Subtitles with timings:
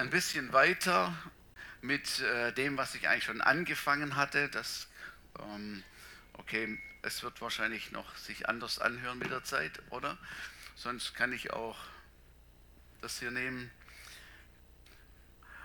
[0.00, 1.14] ein bisschen weiter
[1.82, 4.48] mit äh, dem, was ich eigentlich schon angefangen hatte.
[4.48, 4.88] Das,
[5.38, 5.82] ähm,
[6.34, 10.16] okay, es wird wahrscheinlich noch sich anders anhören mit der Zeit, oder?
[10.74, 11.76] Sonst kann ich auch
[13.02, 13.70] das hier nehmen.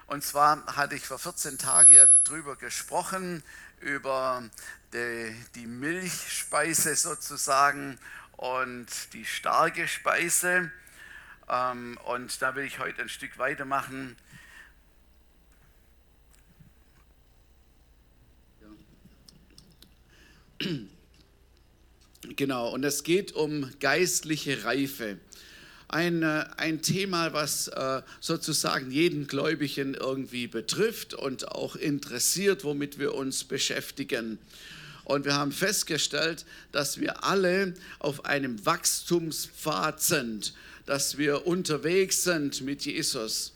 [0.08, 1.96] Und zwar hatte ich vor 14 Tagen
[2.26, 3.42] darüber gesprochen,
[3.79, 4.44] über
[4.92, 7.97] die, die Milchspeise sozusagen
[8.33, 10.72] und die starke Speise.
[11.47, 14.17] Ähm, und da will ich heute ein Stück weitermachen.
[22.36, 25.20] Genau, und es geht um geistliche Reife.
[25.88, 32.98] Ein, äh, ein Thema, was äh, sozusagen jeden Gläubigen irgendwie betrifft und auch interessiert, womit
[32.98, 34.40] wir uns beschäftigen.
[35.04, 40.56] Und wir haben festgestellt, dass wir alle auf einem Wachstumspfad sind,
[40.88, 43.55] dass wir unterwegs sind mit Jesus.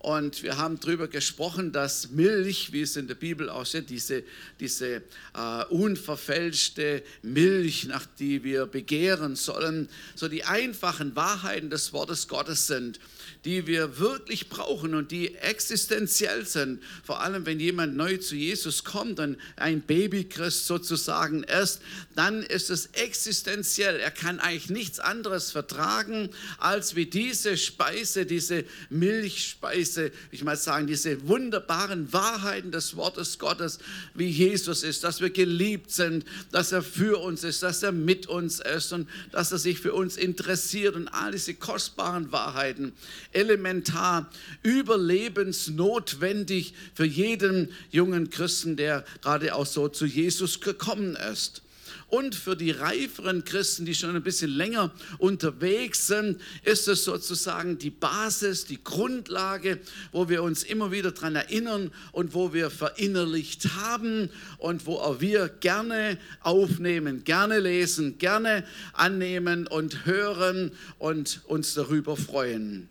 [0.00, 4.24] Und wir haben darüber gesprochen, dass Milch, wie es in der Bibel aussieht, diese,
[4.58, 5.02] diese
[5.34, 12.66] äh, unverfälschte Milch, nach die wir begehren sollen, so die einfachen Wahrheiten des Wortes Gottes
[12.66, 12.98] sind
[13.44, 16.82] die wir wirklich brauchen und die existenziell sind.
[17.04, 21.80] Vor allem, wenn jemand neu zu Jesus kommt und ein Babychrist sozusagen ist,
[22.14, 23.98] dann ist es existenziell.
[23.98, 30.86] Er kann eigentlich nichts anderes vertragen, als wie diese Speise, diese Milchspeise, ich mal sagen,
[30.86, 33.78] diese wunderbaren Wahrheiten des Wortes Gottes,
[34.14, 38.26] wie Jesus ist, dass wir geliebt sind, dass er für uns ist, dass er mit
[38.26, 42.92] uns ist und dass er sich für uns interessiert und all diese kostbaren Wahrheiten
[43.32, 44.30] elementar,
[44.62, 51.62] überlebensnotwendig für jeden jungen Christen, der gerade auch so zu Jesus gekommen ist.
[52.10, 57.78] Und für die reiferen Christen, die schon ein bisschen länger unterwegs sind, ist es sozusagen
[57.78, 59.78] die Basis, die Grundlage,
[60.10, 64.28] wo wir uns immer wieder daran erinnern und wo wir verinnerlicht haben
[64.58, 72.16] und wo auch wir gerne aufnehmen, gerne lesen, gerne annehmen und hören und uns darüber
[72.16, 72.88] freuen.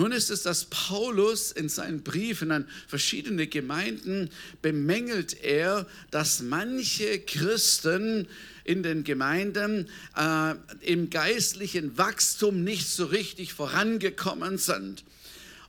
[0.00, 4.30] Nun ist es, dass Paulus in seinen Briefen an verschiedene Gemeinden
[4.62, 8.26] bemängelt er, dass manche Christen
[8.64, 15.04] in den Gemeinden äh, im geistlichen Wachstum nicht so richtig vorangekommen sind.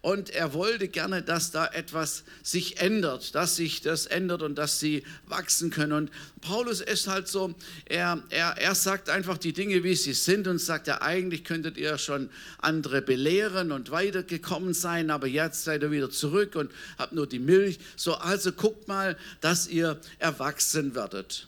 [0.02, 4.80] Und er wollte gerne, dass da etwas sich ändert, dass sich das ändert und dass
[4.80, 5.92] sie wachsen können.
[5.92, 7.54] Und Paulus ist halt so,
[7.86, 11.78] er, er, er sagt einfach die Dinge, wie sie sind und sagt, ja, eigentlich könntet
[11.78, 17.14] ihr schon andere belehren und weitergekommen sein, aber jetzt seid ihr wieder zurück und habt
[17.14, 17.78] nur die Milch.
[17.96, 21.48] So, also guckt mal, dass ihr erwachsen werdet.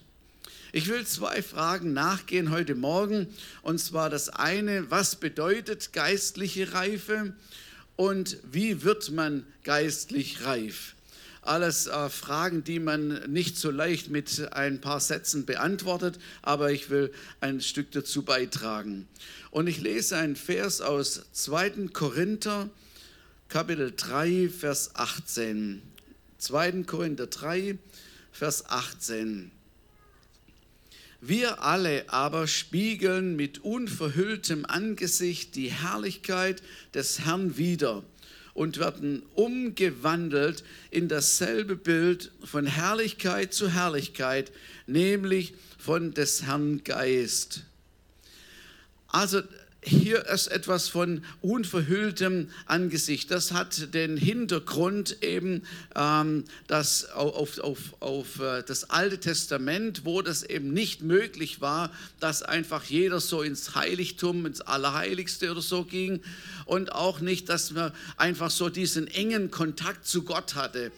[0.76, 3.28] Ich will zwei Fragen nachgehen heute Morgen.
[3.62, 7.34] Und zwar das eine, was bedeutet geistliche Reife?
[7.96, 10.96] Und wie wird man geistlich reif?
[11.42, 16.90] Alles äh, Fragen, die man nicht so leicht mit ein paar Sätzen beantwortet, aber ich
[16.90, 17.12] will
[17.42, 19.08] ein Stück dazu beitragen.
[19.52, 21.90] Und ich lese einen Vers aus 2.
[21.92, 22.70] Korinther,
[23.50, 25.82] Kapitel 3, Vers 18.
[26.38, 26.84] 2.
[26.84, 27.78] Korinther 3,
[28.32, 29.52] Vers 18.
[31.26, 36.62] Wir alle aber spiegeln mit unverhülltem Angesicht die Herrlichkeit
[36.94, 38.04] des Herrn wider
[38.54, 44.52] und werden umgewandelt in dasselbe Bild von Herrlichkeit zu Herrlichkeit,
[44.86, 47.64] nämlich von des Herrn Geist.
[49.08, 49.44] Also
[49.86, 53.32] hier ist etwas von unverhülltem Angesicht.
[53.32, 55.64] Das hat den Hintergrund eben
[55.96, 61.92] ähm, das auf, auf, auf äh, das Alte Testament, wo das eben nicht möglich war,
[62.20, 66.22] dass einfach jeder so ins Heiligtum, ins Allerheiligste oder so ging
[66.66, 70.92] und auch nicht, dass man einfach so diesen engen Kontakt zu Gott hatte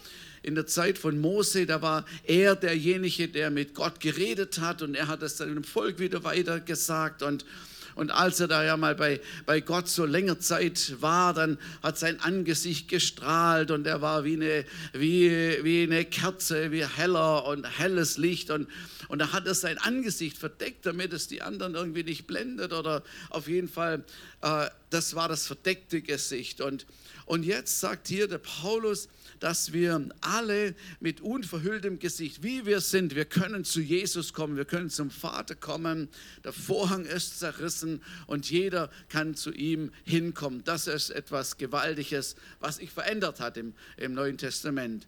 [0.44, 4.94] in der Zeit von Mose, da war er derjenige, der mit Gott geredet hat und
[4.94, 7.46] er hat es dann dem Volk wieder weitergesagt und
[7.96, 11.98] und als er da ja mal bei, bei Gott so länger Zeit war, dann hat
[11.98, 15.30] sein Angesicht gestrahlt und er war wie eine, wie,
[15.64, 18.52] wie eine Kerze, wie heller und helles Licht.
[18.52, 18.68] Und,
[19.08, 23.02] und da hat er sein Angesicht verdeckt, damit es die anderen irgendwie nicht blendet oder
[23.30, 24.04] auf jeden Fall,
[24.42, 26.60] äh, das war das verdeckte Gesicht.
[26.60, 26.86] Und,
[27.26, 33.16] und jetzt sagt hier der Paulus, dass wir alle mit unverhülltem Gesicht, wie wir sind,
[33.16, 36.08] wir können zu Jesus kommen, wir können zum Vater kommen.
[36.44, 40.64] Der Vorhang ist zerrissen und jeder kann zu ihm hinkommen.
[40.66, 45.08] Das ist etwas Gewaltiges, was sich verändert hat im, im Neuen Testament.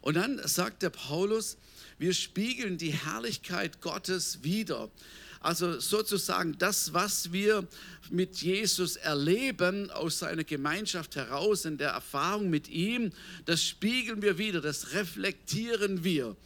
[0.00, 1.58] Und dann sagt der Paulus,
[1.98, 4.90] wir spiegeln die Herrlichkeit Gottes wider.
[5.42, 7.66] Also sozusagen das, was wir
[8.10, 13.10] mit Jesus erleben, aus seiner Gemeinschaft heraus, in der Erfahrung mit ihm,
[13.44, 16.36] das spiegeln wir wieder, das reflektieren wir.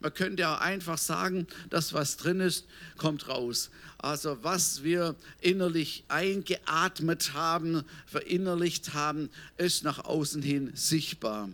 [0.00, 2.66] Man könnte ja einfach sagen, das, was drin ist,
[2.96, 3.70] kommt raus.
[3.98, 11.48] Also was wir innerlich eingeatmet haben, verinnerlicht haben, ist nach außen hin sichtbar.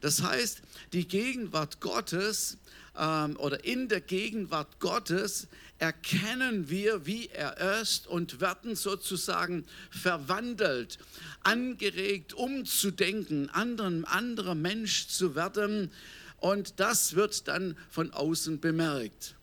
[0.00, 0.62] Das heißt,
[0.92, 2.58] die Gegenwart Gottes
[2.98, 5.48] ähm, oder in der Gegenwart Gottes
[5.78, 10.98] erkennen wir, wie er ist und werden sozusagen verwandelt,
[11.42, 15.90] angeregt, umzudenken, anderen, anderer Mensch zu werden.
[16.38, 19.34] Und das wird dann von außen bemerkt.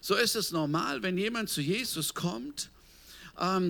[0.00, 2.71] So ist es normal, wenn jemand zu Jesus kommt,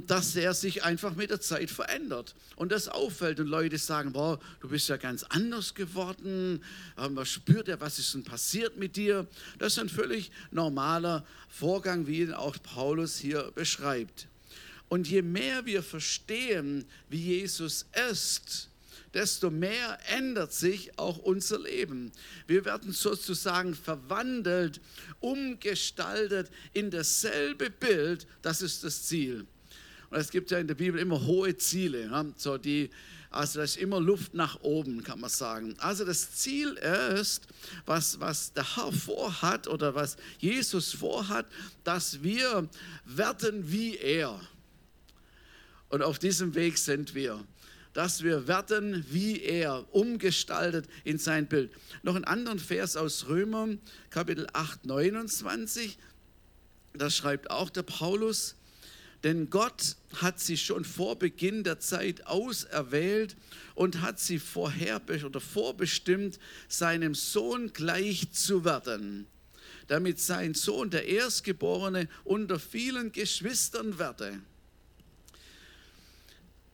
[0.06, 4.40] dass er sich einfach mit der Zeit verändert und das auffällt und Leute sagen, boah,
[4.60, 6.62] du bist ja ganz anders geworden,
[6.98, 9.26] ähm, man spürt ja, was ist denn passiert mit dir.
[9.58, 14.26] Das ist ein völlig normaler Vorgang, wie ihn auch Paulus hier beschreibt.
[14.88, 18.68] Und je mehr wir verstehen, wie Jesus ist,
[19.14, 22.12] desto mehr ändert sich auch unser Leben.
[22.46, 24.80] Wir werden sozusagen verwandelt,
[25.20, 29.46] umgestaltet in dasselbe Bild, das ist das Ziel.
[30.12, 32.02] Und es gibt ja in der Bibel immer hohe Ziele.
[32.02, 32.26] Ja?
[32.36, 32.90] So die,
[33.30, 35.74] also da ist immer Luft nach oben, kann man sagen.
[35.78, 36.74] Also das Ziel
[37.18, 37.46] ist,
[37.86, 41.46] was, was der Herr vorhat oder was Jesus vorhat,
[41.82, 42.68] dass wir
[43.06, 44.38] werden wie er.
[45.88, 47.42] Und auf diesem Weg sind wir
[47.94, 51.70] dass wir werden wie er, umgestaltet in sein Bild.
[52.02, 53.68] Noch einen anderen Vers aus Römer,
[54.08, 55.98] Kapitel 8, 29,
[56.94, 58.56] da schreibt auch der Paulus,
[59.24, 63.36] denn Gott hat sie schon vor Beginn der Zeit auserwählt
[63.74, 66.38] und hat sie vorher oder vorbestimmt,
[66.68, 69.26] seinem Sohn gleich zu werden,
[69.86, 74.40] damit sein Sohn der Erstgeborene unter vielen Geschwistern werde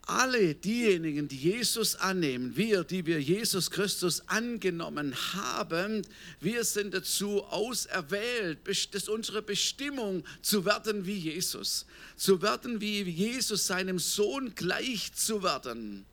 [0.08, 6.02] alle diejenigen, die Jesus annehmen, wir, die wir Jesus Christus angenommen haben,
[6.40, 13.02] wir sind dazu auserwählt, das ist unsere Bestimmung, zu werden wie Jesus, zu werden wie
[13.02, 16.06] Jesus, seinem Sohn gleich zu werden.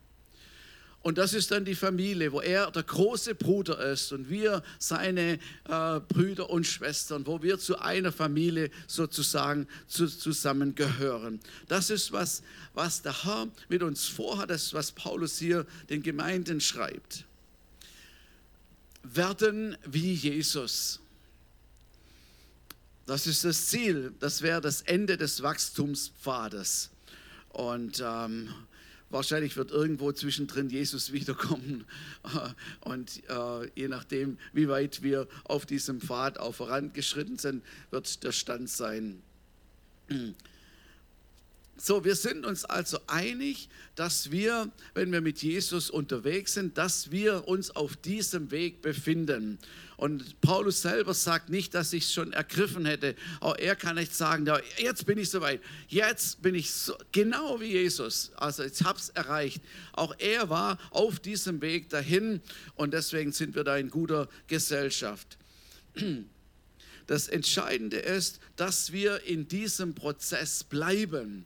[1.06, 5.34] Und das ist dann die Familie, wo er der große Bruder ist und wir seine
[5.70, 11.40] äh, Brüder und Schwestern, wo wir zu einer Familie sozusagen zu, zusammengehören.
[11.68, 12.42] Das ist, was,
[12.74, 17.26] was der Herr mit uns vorhat, das ist, was Paulus hier den Gemeinden schreibt.
[19.04, 21.02] Werden wie Jesus.
[23.06, 26.90] Das ist das Ziel, das wäre das Ende des Wachstumspfades.
[27.50, 28.50] Und ähm,
[29.16, 31.86] Wahrscheinlich wird irgendwo zwischendrin Jesus wiederkommen.
[32.82, 38.34] Und äh, je nachdem, wie weit wir auf diesem Pfad auch vorangeschritten sind, wird der
[38.34, 39.22] Stand sein.
[41.78, 47.12] So, wir sind uns also einig, dass wir, wenn wir mit Jesus unterwegs sind, dass
[47.12, 49.60] wir uns auf diesem Weg befinden.
[49.98, 53.16] Und Paulus selber sagt nicht, dass ich es schon ergriffen hätte.
[53.42, 55.62] Auch er kann nicht sagen, jetzt bin ich soweit.
[55.90, 58.32] Jetzt bin ich so, genau wie Jesus.
[58.38, 59.62] Also jetzt habe es erreicht.
[59.94, 62.42] Auch er war auf diesem Weg dahin
[62.76, 65.38] und deswegen sind wir da in guter Gesellschaft.
[67.08, 71.46] Das Entscheidende ist, dass wir in diesem Prozess bleiben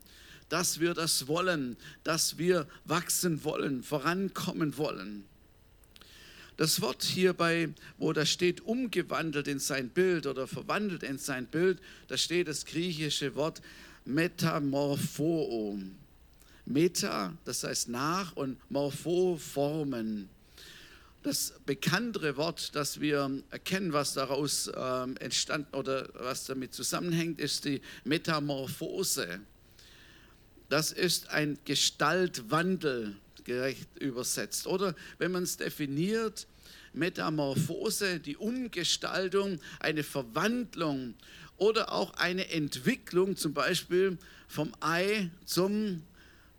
[0.49, 5.25] dass wir das wollen, dass wir wachsen wollen, vorankommen wollen.
[6.57, 11.79] Das Wort hierbei, wo da steht, umgewandelt in sein Bild oder verwandelt in sein Bild,
[12.09, 13.61] da steht das griechische Wort
[14.03, 15.79] metamorpho.
[16.65, 20.29] Meta, das heißt nach und morpho formen.
[21.23, 27.65] Das bekanntere Wort, das wir erkennen, was daraus äh, entstanden oder was damit zusammenhängt, ist
[27.65, 29.41] die Metamorphose.
[30.69, 34.67] Das ist ein Gestaltwandel, gerecht übersetzt.
[34.67, 36.45] Oder wenn man es definiert,
[36.93, 41.15] Metamorphose, die Umgestaltung, eine Verwandlung
[41.57, 46.03] oder auch eine Entwicklung, zum Beispiel vom Ei zum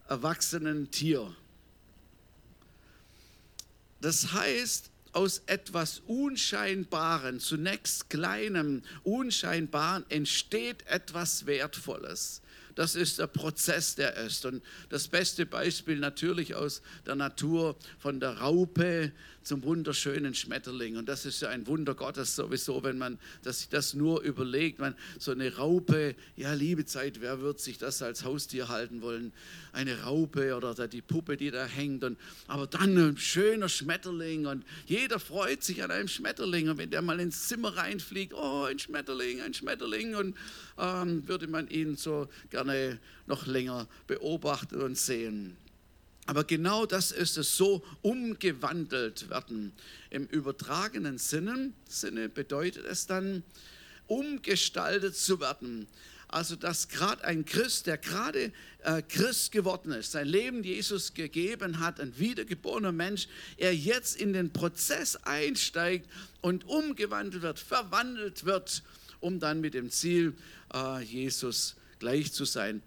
[0.09, 1.35] erwachsenen Tier.
[4.01, 12.43] Das heißt, aus etwas Unscheinbaren, zunächst kleinem, Unscheinbaren, entsteht etwas Wertvolles
[12.81, 14.47] das ist der Prozess, der ist.
[14.47, 19.13] Und das beste Beispiel natürlich aus der Natur von der Raupe
[19.51, 20.97] zum wunderschönen Schmetterling.
[20.97, 24.79] Und das ist ja ein Wunder Gottes sowieso, wenn man dass sich das nur überlegt.
[24.79, 29.33] Man, so eine Raupe, ja, liebe Zeit, wer wird sich das als Haustier halten wollen?
[29.73, 32.05] Eine Raupe oder die Puppe, die da hängt.
[32.05, 32.17] Und,
[32.47, 36.69] aber dann ein schöner Schmetterling und jeder freut sich an einem Schmetterling.
[36.69, 40.15] Und wenn der mal ins Zimmer reinfliegt, oh, ein Schmetterling, ein Schmetterling.
[40.15, 40.37] Und
[40.79, 45.57] ähm, würde man ihn so gerne noch länger beobachten und sehen.
[46.31, 49.73] Aber genau das ist es, so umgewandelt werden.
[50.11, 53.43] Im übertragenen Sinne, Sinne bedeutet es dann,
[54.07, 55.89] umgestaltet zu werden.
[56.29, 58.53] Also, dass gerade ein Christ, der gerade
[58.85, 64.33] äh, Christ geworden ist, sein Leben Jesus gegeben hat, ein wiedergeborener Mensch, er jetzt in
[64.33, 66.09] den Prozess einsteigt
[66.43, 68.85] und umgewandelt wird, verwandelt wird,
[69.19, 70.35] um dann mit dem Ziel,
[70.73, 72.83] äh, Jesus gleich zu sein.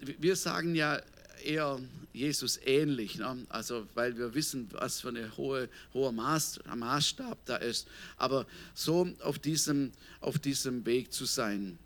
[0.00, 1.02] Wir sagen ja
[1.44, 1.80] eher
[2.12, 3.46] Jesus ähnlich, ne?
[3.48, 7.86] also weil wir wissen, was für ein hohe, hoher Maß, Maßstab da ist.
[8.16, 11.78] Aber so auf diesem, auf diesem Weg zu sein.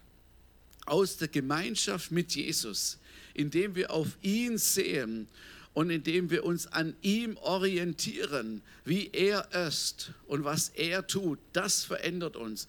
[0.87, 2.99] Aus der Gemeinschaft mit Jesus,
[3.35, 5.29] indem wir auf ihn sehen
[5.75, 11.85] und indem wir uns an ihm orientieren, wie er ist und was er tut, das
[11.85, 12.67] verändert uns.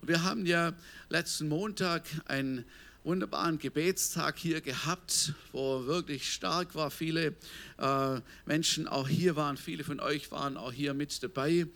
[0.00, 0.74] Und wir haben ja
[1.08, 2.64] letzten Montag ein
[3.06, 6.90] wunderbaren Gebetstag hier gehabt, wo wirklich stark war.
[6.90, 7.34] Viele
[7.78, 11.68] äh, Menschen auch hier waren, viele von euch waren auch hier mit dabei.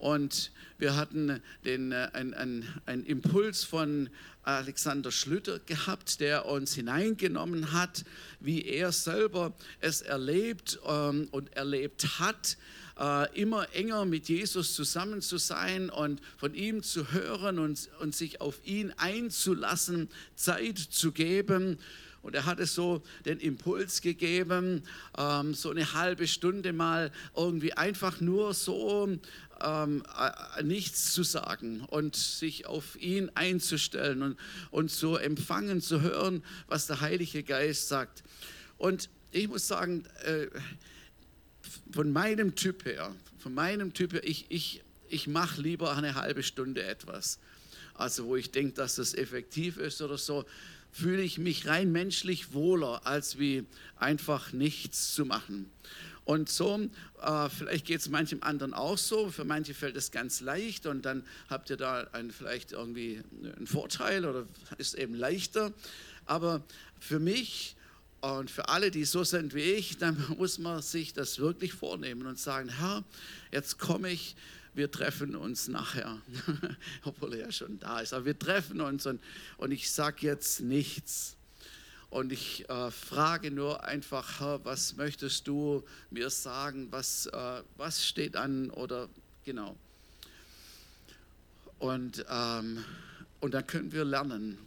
[0.00, 4.08] Und wir hatten den, äh, ein, ein, ein Impuls von
[4.42, 8.04] Alexander Schlüter gehabt, der uns hineingenommen hat,
[8.40, 12.56] wie er selber es erlebt ähm, und erlebt hat,
[12.98, 18.14] äh, immer enger mit Jesus zusammen zu sein und von ihm zu hören und, und
[18.14, 21.78] sich auf ihn einzulassen, Zeit zu geben.
[22.22, 24.82] Und er hatte so den Impuls gegeben,
[25.16, 29.08] ähm, so eine halbe Stunde mal irgendwie einfach nur so
[29.62, 34.36] ähm, äh, nichts zu sagen und sich auf ihn einzustellen und,
[34.70, 38.22] und zu empfangen, zu hören, was der Heilige Geist sagt.
[38.78, 40.46] Und ich muss sagen, äh,
[41.92, 46.42] von meinem Typ her, von meinem Typ her, ich, ich, ich mache lieber eine halbe
[46.42, 47.38] Stunde etwas.
[47.94, 50.44] Also wo ich denke, dass das effektiv ist oder so,
[50.92, 53.64] fühle ich mich rein menschlich wohler, als wie
[53.96, 55.70] einfach nichts zu machen.
[56.24, 56.88] Und so,
[57.22, 61.04] äh, vielleicht geht es manchem anderen auch so, für manche fällt es ganz leicht und
[61.04, 64.46] dann habt ihr da ein, vielleicht irgendwie einen Vorteil oder
[64.78, 65.72] ist eben leichter.
[66.26, 66.62] Aber
[67.00, 67.74] für mich
[68.20, 72.26] und für alle, die so sind wie ich, dann muss man sich das wirklich vornehmen
[72.26, 73.02] und sagen, Herr,
[73.50, 74.36] jetzt komme ich,
[74.74, 76.20] wir treffen uns nachher,
[77.04, 79.20] obwohl er ja schon da ist, aber wir treffen uns und,
[79.56, 81.36] und ich sage jetzt nichts.
[82.10, 88.34] Und ich äh, frage nur einfach, was möchtest du mir sagen, was, äh, was steht
[88.34, 89.08] an oder
[89.44, 89.76] genau.
[91.78, 92.84] Und, ähm,
[93.38, 94.58] und dann können wir lernen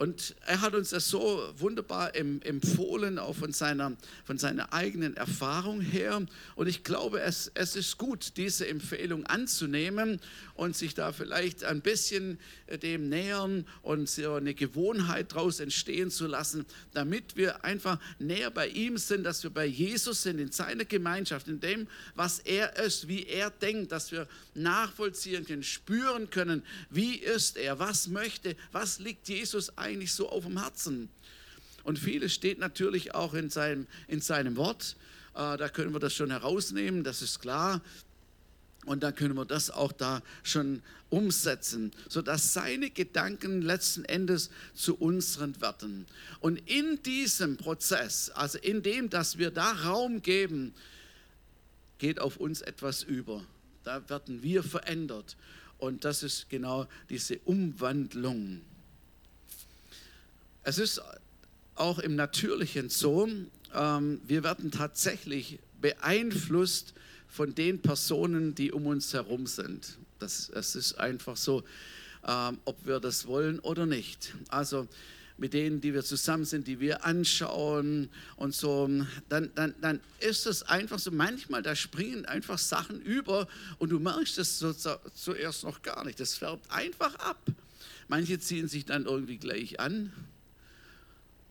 [0.00, 3.92] und er hat uns das so wunderbar empfohlen, auch von seiner,
[4.24, 6.22] von seiner eigenen Erfahrung her.
[6.54, 10.18] Und ich glaube, es, es ist gut, diese Empfehlung anzunehmen
[10.60, 16.10] und sich da vielleicht ein bisschen äh, dem nähern und so eine Gewohnheit daraus entstehen
[16.10, 20.52] zu lassen, damit wir einfach näher bei ihm sind, dass wir bei Jesus sind, in
[20.52, 26.28] seiner Gemeinschaft, in dem, was er ist, wie er denkt, dass wir nachvollziehen können, spüren
[26.28, 31.08] können, wie ist er, was möchte, was liegt Jesus eigentlich so auf dem Herzen?
[31.84, 34.96] Und vieles steht natürlich auch in seinem, in seinem Wort.
[35.34, 37.80] Äh, da können wir das schon herausnehmen, das ist klar.
[38.86, 44.96] Und dann können wir das auch da schon umsetzen, sodass seine Gedanken letzten Endes zu
[44.96, 46.06] unseren werden.
[46.40, 50.72] Und in diesem Prozess, also in dem, dass wir da Raum geben,
[51.98, 53.44] geht auf uns etwas über.
[53.84, 55.36] Da werden wir verändert.
[55.78, 58.62] Und das ist genau diese Umwandlung.
[60.62, 61.02] Es ist
[61.74, 63.28] auch im Natürlichen so,
[63.74, 66.94] ähm, wir werden tatsächlich beeinflusst
[67.30, 69.98] von den Personen, die um uns herum sind.
[70.18, 71.62] Das, das ist einfach so,
[72.26, 74.34] ähm, ob wir das wollen oder nicht.
[74.48, 74.88] Also
[75.38, 78.90] mit denen, die wir zusammen sind, die wir anschauen und so,
[79.30, 83.98] dann, dann, dann ist es einfach so, manchmal, da springen einfach Sachen über und du
[83.98, 84.74] merkst es so,
[85.14, 86.20] zuerst noch gar nicht.
[86.20, 87.40] Das färbt einfach ab.
[88.08, 90.12] Manche ziehen sich dann irgendwie gleich an,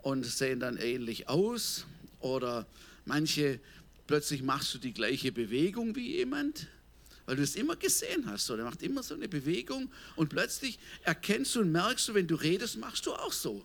[0.01, 1.85] und sehen dann ähnlich aus.
[2.19, 2.65] Oder
[3.05, 3.59] manche,
[4.09, 6.65] plötzlich machst du die gleiche Bewegung wie jemand,
[7.27, 8.47] weil du es immer gesehen hast.
[8.47, 12.25] So, der macht immer so eine Bewegung und plötzlich erkennst du und merkst du, wenn
[12.25, 13.63] du redest, machst du auch so.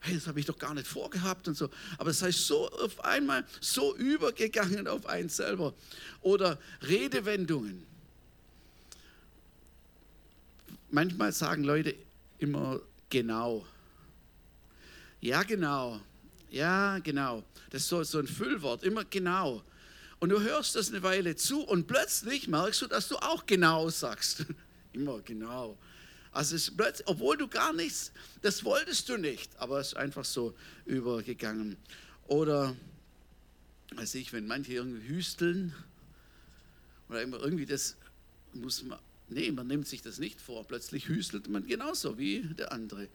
[0.00, 1.70] hey, das habe ich doch gar nicht vorgehabt und so.
[1.96, 5.72] Aber es heißt so auf einmal so übergegangen auf einen selber.
[6.20, 7.86] Oder Redewendungen.
[10.90, 11.94] Manchmal sagen Leute
[12.38, 13.66] immer genau.
[15.22, 16.02] Ja, genau.
[16.50, 17.44] Ja, genau.
[17.70, 19.64] Das ist so, so ein Füllwort, immer genau.
[20.18, 23.90] Und du hörst das eine Weile zu und plötzlich merkst du, dass du auch genau
[23.90, 24.46] sagst.
[24.92, 25.76] immer genau.
[26.32, 26.72] Also es
[27.06, 30.54] obwohl du gar nichts, das wolltest du nicht, aber es ist einfach so
[30.84, 31.76] übergegangen.
[32.26, 32.76] Oder,
[33.94, 35.74] weiß ich, wenn manche irgendwie hüsteln
[37.08, 37.96] oder irgendwie das
[38.52, 42.72] muss man, nee, man nimmt sich das nicht vor, plötzlich hüstelt man genauso wie der
[42.72, 43.08] andere.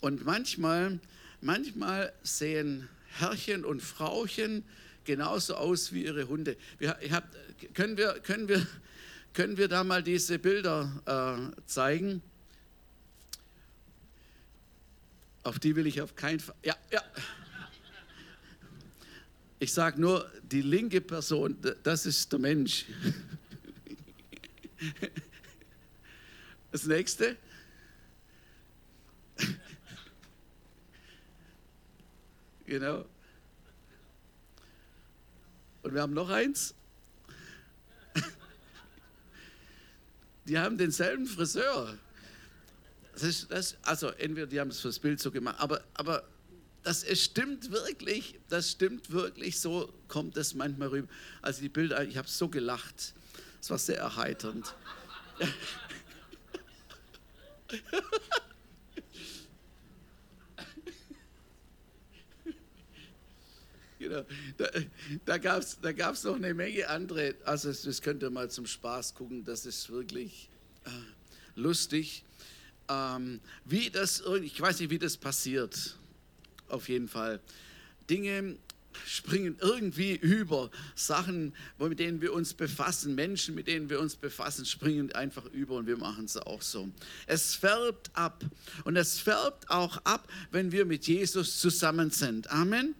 [0.00, 0.98] Und manchmal,
[1.40, 4.64] manchmal sehen Herrchen und Frauchen
[5.06, 6.56] genauso aus wie ihre Hunde.
[6.78, 7.34] Wir, habt,
[7.74, 8.66] können, wir, können wir
[9.36, 12.22] können wir da mal diese Bilder äh, zeigen?
[15.42, 16.54] Auf die will ich auf keinen Fall.
[16.62, 17.02] Ja, ja.
[19.58, 22.86] Ich sage nur, die linke Person, das ist der Mensch.
[26.72, 27.36] Das nächste.
[32.66, 33.06] Genau.
[35.86, 36.74] Und wir haben noch eins.
[40.46, 41.96] die haben denselben Friseur.
[43.12, 46.24] Das ist, das, also entweder die haben es fürs Bild so gemacht, aber, aber
[46.82, 51.06] das es stimmt wirklich, das stimmt wirklich, so kommt es manchmal rüber.
[51.40, 53.14] Also die Bilder, ich habe so gelacht,
[53.60, 54.74] es war sehr erheiternd.
[63.98, 64.22] genau.
[64.56, 64.68] Da,
[65.24, 67.34] da gab es da gab's noch eine Menge andere.
[67.44, 69.44] Also, das könnt ihr mal zum Spaß gucken.
[69.44, 70.48] Das ist wirklich
[70.84, 70.90] äh,
[71.54, 72.24] lustig.
[72.88, 75.96] Ähm, wie das, ich weiß nicht, wie das passiert.
[76.68, 77.40] Auf jeden Fall.
[78.08, 78.56] Dinge
[79.04, 80.70] springen irgendwie über.
[80.94, 85.74] Sachen, mit denen wir uns befassen, Menschen, mit denen wir uns befassen, springen einfach über
[85.76, 86.88] und wir machen es auch so.
[87.26, 88.44] Es färbt ab.
[88.84, 92.50] Und es färbt auch ab, wenn wir mit Jesus zusammen sind.
[92.50, 92.94] Amen.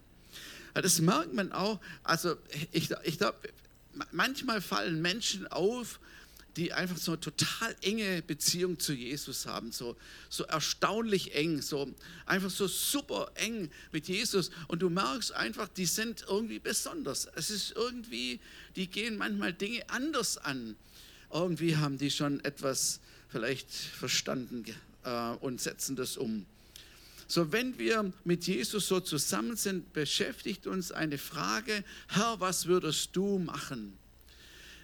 [0.81, 1.79] Das merkt man auch.
[2.03, 2.35] Also
[2.71, 3.37] ich, ich glaube,
[4.11, 5.99] manchmal fallen Menschen auf,
[6.57, 9.95] die einfach so eine total enge Beziehung zu Jesus haben, so,
[10.27, 11.93] so erstaunlich eng, so
[12.25, 14.49] einfach so super eng mit Jesus.
[14.67, 17.27] Und du merkst einfach, die sind irgendwie besonders.
[17.35, 18.39] Es ist irgendwie,
[18.75, 20.75] die gehen manchmal Dinge anders an.
[21.31, 24.65] Irgendwie haben die schon etwas vielleicht verstanden
[25.03, 26.45] äh, und setzen das um.
[27.27, 33.15] So, wenn wir mit Jesus so zusammen sind, beschäftigt uns eine Frage, Herr, was würdest
[33.17, 33.97] du machen?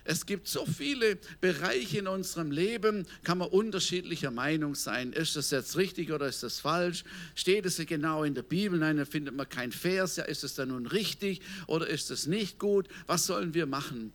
[0.05, 5.13] Es gibt so viele Bereiche in unserem Leben, kann man unterschiedlicher Meinung sein.
[5.13, 7.05] Ist das jetzt richtig oder ist das falsch?
[7.35, 8.77] Steht es genau in der Bibel?
[8.77, 10.17] Nein, da findet man kein Vers.
[10.17, 12.89] Ja, ist es dann nun richtig oder ist es nicht gut?
[13.07, 14.11] Was sollen wir machen?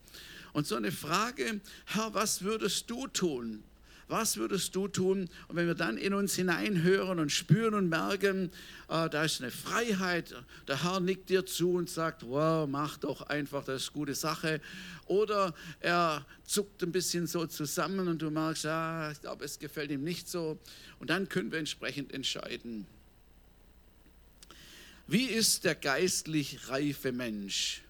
[0.53, 3.65] Und so eine Frage, Herr, was würdest du tun?
[4.09, 5.29] Was würdest du tun?
[5.49, 8.51] Und wenn wir dann in uns hineinhören und spüren und merken,
[8.89, 10.35] äh, da ist eine Freiheit,
[10.67, 14.15] der Herr nickt dir zu und sagt, wow, mach doch einfach, das ist eine gute
[14.15, 14.61] Sache.
[15.07, 19.91] Oder er zuckt ein bisschen so zusammen und du merkst, ah, ich glaube, es gefällt
[19.91, 20.59] ihm nicht so.
[20.99, 22.87] Und dann können wir entsprechend entscheiden.
[25.07, 27.83] Wie ist der geistlich reife Mensch?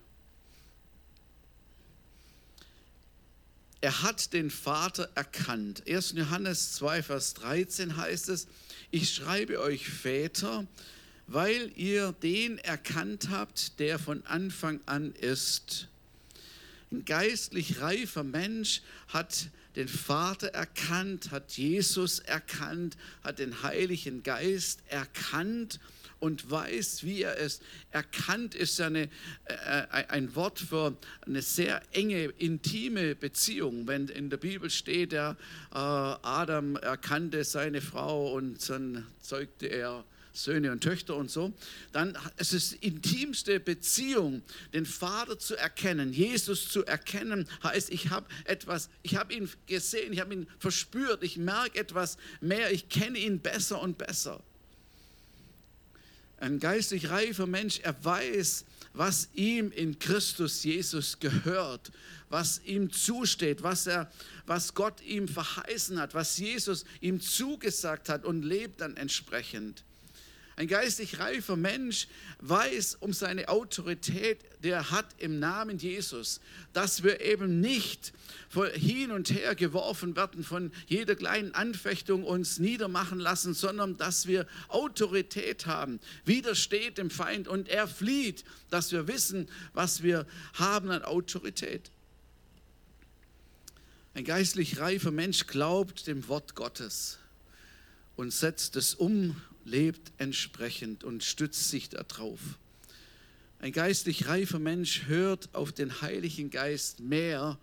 [3.81, 5.85] Er hat den Vater erkannt.
[5.87, 6.15] 1.
[6.17, 8.49] Johannes 2, Vers 13 heißt es,
[8.91, 10.67] ich schreibe euch Väter,
[11.27, 15.89] weil ihr den erkannt habt, der von Anfang an ist.
[16.91, 24.81] Ein geistlich reifer Mensch hat den Vater erkannt, hat Jesus erkannt, hat den Heiligen Geist
[24.89, 25.81] erkannt
[26.21, 29.05] und weiß, wie er es erkannt, ist eine,
[29.45, 30.97] äh, ein Wort für
[31.27, 33.87] eine sehr enge, intime Beziehung.
[33.87, 35.37] Wenn in der Bibel steht, der
[35.73, 40.05] äh, Adam erkannte seine Frau und dann zeugte er
[40.39, 41.53] Söhne und Töchter und so,
[41.93, 48.11] dann ist es die intimste Beziehung, den Vater zu erkennen, Jesus zu erkennen, heißt, ich
[48.11, 52.89] habe etwas, ich habe ihn gesehen, ich habe ihn verspürt, ich merke etwas mehr, ich
[52.89, 54.43] kenne ihn besser und besser.
[56.41, 61.91] Ein geistig reifer Mensch, er weiß, was ihm in Christus Jesus gehört,
[62.29, 64.11] was ihm zusteht, was, er,
[64.47, 69.83] was Gott ihm verheißen hat, was Jesus ihm zugesagt hat und lebt dann entsprechend.
[70.59, 72.09] Ein geistlich reifer Mensch
[72.41, 76.41] weiß um seine Autorität, der hat im Namen Jesus,
[76.73, 78.13] dass wir eben nicht
[78.75, 84.49] hin und her geworfen werden von jeder kleinen Anfechtung uns niedermachen lassen, sondern dass wir
[84.67, 91.05] Autorität haben, widersteht dem Feind und er flieht, dass wir wissen, was wir haben an
[91.05, 91.93] Autorität.
[94.15, 97.21] Ein geistlich reifer Mensch glaubt dem Wort Gottes
[98.17, 99.37] und setzt es um
[99.69, 102.41] lebt entsprechend und stützt sich darauf.
[103.61, 107.59] Ein geistlich reifer Mensch hört auf den Heiligen Geist mehr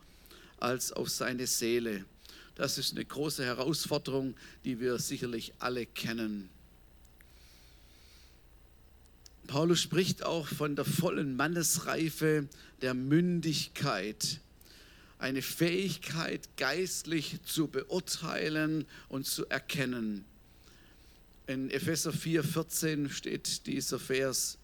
[0.57, 2.05] als auf seine Seele.
[2.55, 6.49] Das ist eine große Herausforderung, die wir sicherlich alle kennen.
[9.47, 12.47] Paulus spricht auch von der vollen Mannesreife,
[12.81, 14.39] der Mündigkeit,
[15.17, 20.25] eine Fähigkeit, geistlich zu beurteilen und zu erkennen.
[21.47, 24.57] In Epheser 4,14 steht dieser Vers,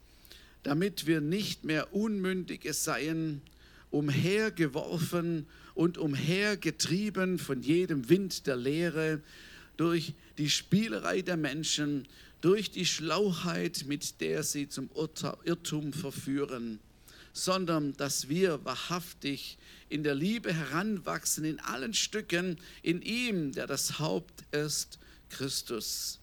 [0.63, 3.44] damit wir nicht mehr Unmündige seien,
[3.91, 9.22] umhergeworfen und umhergetrieben von jedem Wind der Lehre,
[9.78, 12.08] durch die Spielerei der Menschen,
[12.41, 14.89] durch die Schlauheit, mit der sie zum
[15.44, 16.80] Irrtum verführen,
[17.32, 24.00] sondern dass wir wahrhaftig in der Liebe heranwachsen in allen Stücken, in ihm, der das
[24.00, 24.98] Haupt ist,
[25.30, 26.21] Christus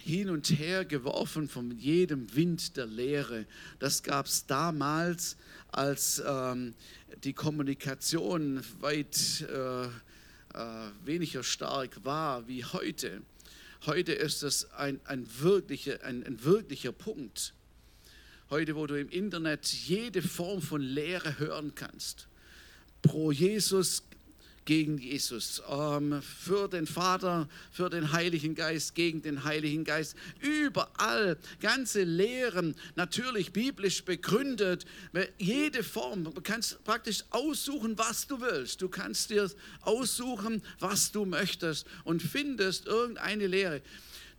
[0.00, 3.46] hin und her geworfen von jedem Wind der Lehre.
[3.78, 5.36] Das gab es damals,
[5.68, 6.74] als ähm,
[7.24, 9.88] die Kommunikation weit äh, äh,
[11.04, 13.22] weniger stark war wie heute.
[13.86, 17.54] Heute ist es ein, ein, wirklicher, ein, ein wirklicher Punkt.
[18.50, 22.26] Heute, wo du im Internet jede Form von Lehre hören kannst.
[23.00, 24.02] Pro Jesus
[24.64, 30.16] gegen Jesus, ähm, für den Vater, für den Heiligen Geist, gegen den Heiligen Geist.
[30.40, 34.84] Überall ganze Lehren, natürlich biblisch begründet,
[35.38, 36.24] jede Form.
[36.24, 38.80] Du kannst praktisch aussuchen, was du willst.
[38.82, 39.50] Du kannst dir
[39.82, 43.82] aussuchen, was du möchtest und findest irgendeine Lehre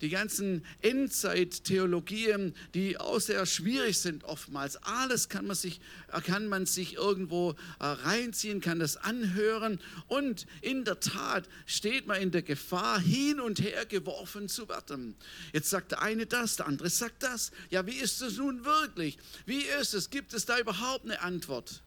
[0.02, 4.78] die ganzen Endzeit-Theologien, die auch sehr schwierig sind oftmals.
[4.78, 5.80] Alles kann man sich,
[6.26, 12.22] kann man sich irgendwo äh, reinziehen, kann das anhören und in der Tat steht man
[12.22, 15.16] in der Gefahr, hin und her geworfen zu werden.
[15.54, 17.52] Jetzt sagt der eine das, der andere sagt das.
[17.70, 19.18] Ja, wie ist es nun wirklich?
[19.46, 20.10] Wie ist es?
[20.10, 21.82] Gibt es da überhaupt eine Antwort?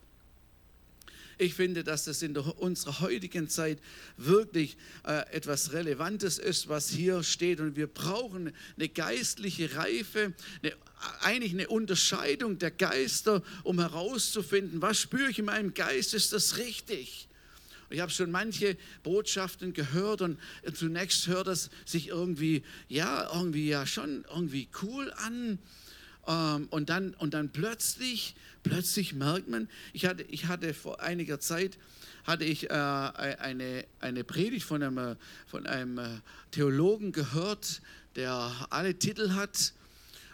[1.38, 3.78] Ich finde, dass das in unserer heutigen Zeit
[4.16, 7.60] wirklich äh, etwas Relevantes ist, was hier steht.
[7.60, 10.74] Und wir brauchen eine geistliche Reife, eine,
[11.20, 16.58] eigentlich eine Unterscheidung der Geister, um herauszufinden, was spüre ich in meinem Geist, ist das
[16.58, 17.28] richtig?
[17.90, 20.38] Ich habe schon manche Botschaften gehört und
[20.74, 25.58] zunächst hört es sich irgendwie, ja, irgendwie ja schon irgendwie cool an.
[26.26, 28.34] Ähm, und, dann, und dann plötzlich,
[28.64, 31.79] plötzlich merkt man, ich hatte, ich hatte vor einiger Zeit,
[32.24, 36.09] hatte ich äh, eine, eine Predigt von einem, von einem äh,
[36.50, 37.81] Theologen gehört,
[38.16, 39.74] der alle Titel hat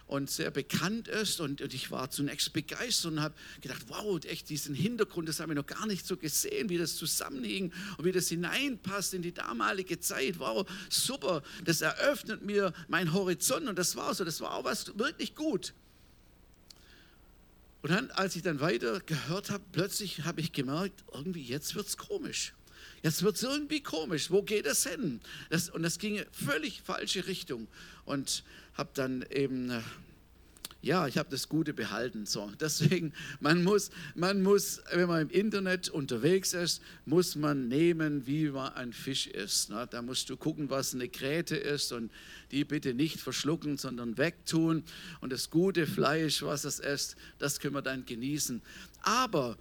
[0.07, 1.41] und sehr bekannt ist.
[1.41, 5.53] Und, und ich war zunächst begeistert und habe gedacht, wow, echt diesen Hintergrund, das habe
[5.53, 9.33] ich noch gar nicht so gesehen, wie das zusammenhing und wie das hineinpasst in die
[9.33, 10.39] damalige Zeit.
[10.39, 14.99] Wow, super, das eröffnet mir meinen Horizont und das war so, das war auch was
[14.99, 15.75] wirklich gut.
[17.83, 21.87] Und dann, als ich dann weiter gehört habe, plötzlich habe ich gemerkt, irgendwie jetzt wird
[21.87, 22.53] es komisch.
[23.03, 24.31] Jetzt wird es irgendwie komisch.
[24.31, 25.21] Wo geht es hin?
[25.49, 27.69] Das, und das ging völlig falsche Richtung.
[28.05, 29.81] Und habe dann eben äh,
[30.83, 32.27] ja, ich habe das Gute behalten.
[32.27, 38.27] So, deswegen, man muss, man muss, wenn man im Internet unterwegs ist, muss man nehmen,
[38.27, 39.71] wie man ein Fisch isst.
[39.71, 39.87] Ne?
[39.91, 42.11] Da musst du gucken, was eine Kräte ist und
[42.51, 44.85] die bitte nicht verschlucken, sondern wegtun.
[45.21, 48.63] Und das gute Fleisch, was es ist, das können wir dann genießen.
[49.03, 49.57] Aber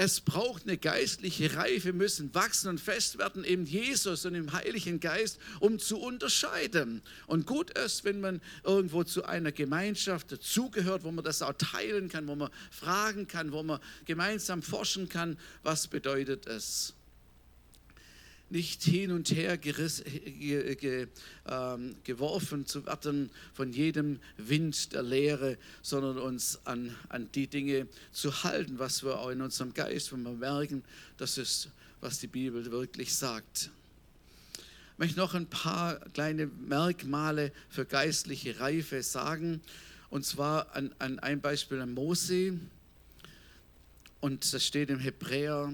[0.00, 5.00] es braucht eine geistliche Reife, müssen wachsen und fest werden im Jesus und im Heiligen
[5.00, 7.02] Geist, um zu unterscheiden.
[7.26, 12.08] Und gut ist, wenn man irgendwo zu einer Gemeinschaft dazugehört, wo man das auch teilen
[12.08, 16.94] kann, wo man fragen kann, wo man gemeinsam forschen kann, was bedeutet es
[18.50, 21.08] nicht hin und her geriss, ge, ge,
[21.46, 27.86] ähm, geworfen zu werden von jedem Wind der Lehre, sondern uns an, an die Dinge
[28.12, 30.82] zu halten, was wir auch in unserem Geist, wenn wir merken,
[31.18, 31.68] das ist,
[32.00, 33.70] was die Bibel wirklich sagt.
[34.98, 39.60] Ich möchte noch ein paar kleine Merkmale für geistliche Reife sagen.
[40.10, 42.58] Und zwar an, an ein Beispiel an Mose.
[44.20, 45.72] Und das steht im Hebräer,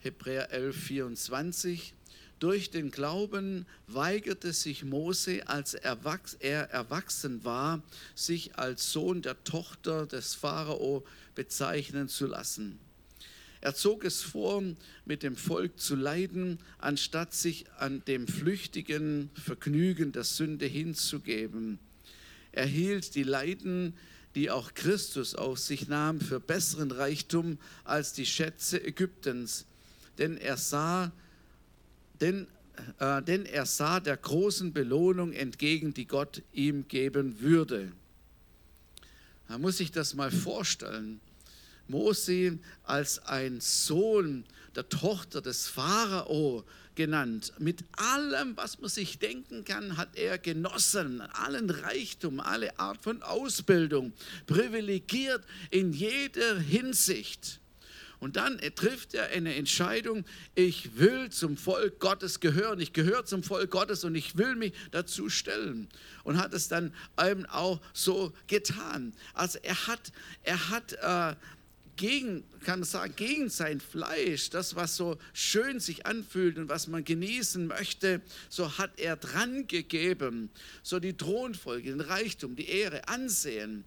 [0.00, 1.94] Hebräer 11, 24.
[2.38, 7.82] Durch den Glauben weigerte sich Mose, als er erwachsen war,
[8.14, 12.78] sich als Sohn der Tochter des Pharao bezeichnen zu lassen.
[13.60, 14.62] Er zog es vor,
[15.04, 21.80] mit dem Volk zu leiden, anstatt sich an dem flüchtigen Vergnügen der Sünde hinzugeben.
[22.52, 23.94] Er hielt die Leiden,
[24.36, 29.66] die auch Christus auf sich nahm, für besseren Reichtum als die Schätze Ägyptens,
[30.18, 31.10] denn er sah,
[32.20, 32.46] denn,
[32.98, 37.92] äh, denn er sah der großen Belohnung entgegen, die Gott ihm geben würde.
[39.48, 41.20] Da muss ich das mal vorstellen.
[41.88, 44.44] Mose als ein Sohn
[44.76, 47.52] der Tochter des Pharao genannt.
[47.58, 51.20] Mit allem, was man sich denken kann, hat er genossen.
[51.20, 54.12] Allen Reichtum, alle Art von Ausbildung,
[54.46, 57.60] privilegiert in jeder Hinsicht.
[58.20, 63.42] Und dann trifft er eine Entscheidung, ich will zum Volk Gottes gehören, ich gehöre zum
[63.42, 65.88] Volk Gottes und ich will mich dazu stellen.
[66.24, 69.12] Und hat es dann eben auch so getan.
[69.34, 71.36] Also er hat, er hat äh,
[71.98, 77.04] gegen, kann sagen, gegen sein Fleisch, das, was so schön sich anfühlt und was man
[77.04, 80.48] genießen möchte, so hat er dran gegeben.
[80.82, 83.84] So die Thronfolge, den Reichtum, die Ehre, Ansehen.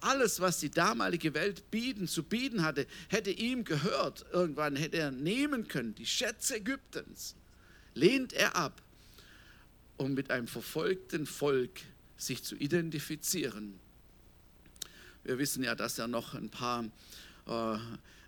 [0.00, 4.24] Alles, was die damalige Welt bieten, zu bieten hatte, hätte ihm gehört.
[4.32, 5.94] Irgendwann hätte er nehmen können.
[5.94, 7.34] Die Schätze Ägyptens
[7.94, 8.80] lehnt er ab,
[9.98, 11.80] um mit einem verfolgten Volk
[12.16, 13.78] sich zu identifizieren.
[15.22, 16.84] Wir wissen ja, dass er noch ein paar
[17.46, 17.78] äh,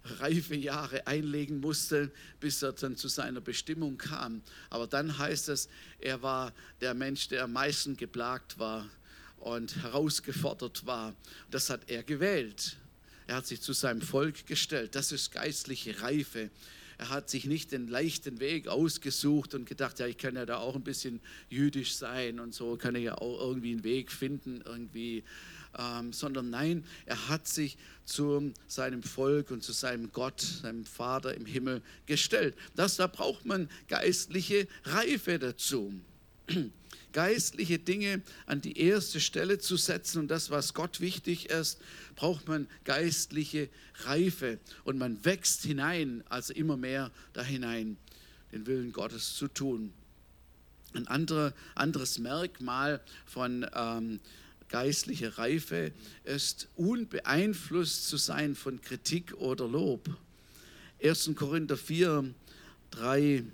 [0.04, 4.42] reife Jahre einlegen musste, bis er dann zu seiner Bestimmung kam.
[4.68, 8.88] Aber dann heißt es, er war der Mensch, der am meisten geplagt war
[9.42, 11.14] und herausgefordert war.
[11.50, 12.76] Das hat er gewählt.
[13.26, 14.94] Er hat sich zu seinem Volk gestellt.
[14.94, 16.50] Das ist geistliche Reife.
[16.98, 20.58] Er hat sich nicht den leichten Weg ausgesucht und gedacht, ja, ich kann ja da
[20.58, 24.62] auch ein bisschen jüdisch sein und so kann ich ja auch irgendwie einen Weg finden,
[24.64, 25.24] irgendwie
[25.78, 31.34] ähm, sondern nein, er hat sich zu seinem Volk und zu seinem Gott, seinem Vater
[31.34, 32.56] im Himmel gestellt.
[32.74, 35.92] Das, da braucht man geistliche Reife dazu.
[37.12, 41.78] Geistliche Dinge an die erste Stelle zu setzen und das, was Gott wichtig ist,
[42.16, 43.68] braucht man geistliche
[44.04, 47.98] Reife und man wächst hinein, also immer mehr da hinein,
[48.50, 49.92] den Willen Gottes zu tun.
[50.94, 54.20] Ein andere, anderes Merkmal von ähm,
[54.68, 55.92] geistliche Reife
[56.24, 60.08] ist, unbeeinflusst zu sein von Kritik oder Lob.
[61.02, 61.32] 1.
[61.34, 62.34] Korinther 4,
[62.90, 63.44] 3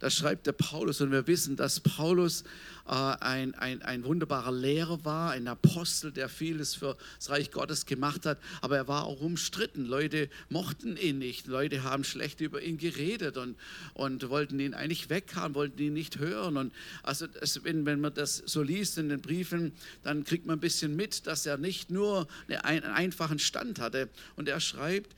[0.00, 2.42] da schreibt der Paulus, und wir wissen, dass Paulus
[2.86, 7.84] äh, ein, ein, ein wunderbarer Lehrer war, ein Apostel, der vieles für das Reich Gottes
[7.86, 9.84] gemacht hat, aber er war auch umstritten.
[9.84, 13.56] Leute mochten ihn nicht, Leute haben schlecht über ihn geredet und,
[13.92, 16.56] und wollten ihn eigentlich weghaben, wollten ihn nicht hören.
[16.56, 20.56] Und also es, wenn, wenn man das so liest in den Briefen, dann kriegt man
[20.56, 22.26] ein bisschen mit, dass er nicht nur
[22.62, 24.08] einen einfachen Stand hatte.
[24.36, 25.14] Und er schreibt,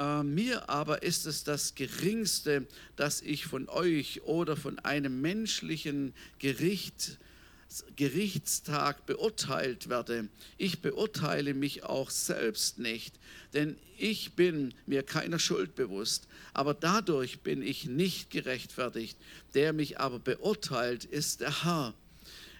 [0.00, 6.14] äh, mir aber ist es das Geringste, dass ich von euch oder von einem menschlichen
[6.38, 7.18] Gericht,
[7.94, 10.28] Gerichtstag beurteilt werde.
[10.56, 13.14] Ich beurteile mich auch selbst nicht,
[13.52, 19.18] denn ich bin mir keiner Schuld bewusst, aber dadurch bin ich nicht gerechtfertigt.
[19.54, 21.94] Der mich aber beurteilt, ist der Herr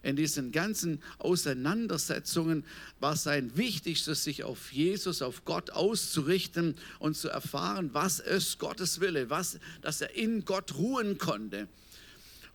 [0.02, 2.64] in diesen ganzen Auseinandersetzungen
[3.00, 9.00] war sein Wichtigstes, sich auf Jesus, auf Gott auszurichten und zu erfahren, was ist Gottes
[9.00, 11.68] Wille, was, dass er in Gott ruhen konnte.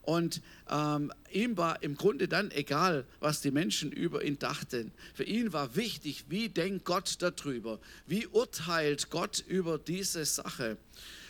[0.06, 4.92] Und ähm, ihm war im Grunde dann egal, was die Menschen über ihn dachten.
[5.16, 7.80] Für ihn war wichtig, wie denkt Gott darüber?
[8.06, 10.78] Wie urteilt Gott über diese Sache?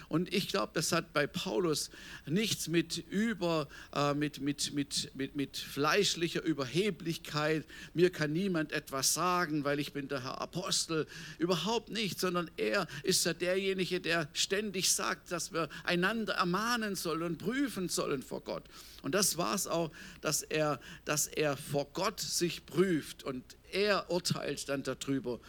[0.08, 1.90] Und ich glaube, das hat bei Paulus
[2.26, 9.14] nichts mit, über, äh, mit, mit, mit, mit, mit fleischlicher Überheblichkeit, mir kann niemand etwas
[9.14, 14.30] sagen, weil ich bin der Herr Apostel, überhaupt nicht, sondern er ist ja derjenige, der
[14.34, 18.64] ständig sagt, dass wir einander ermahnen sollen und prüfen sollen vor Gott.
[19.02, 19.92] Und das war es auch,
[20.22, 25.40] dass er, dass er vor Gott sich prüft und er urteilt dann darüber.